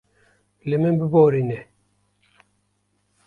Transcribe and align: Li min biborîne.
Li 0.69 0.77
min 0.81 0.95
biborîne. 0.99 1.59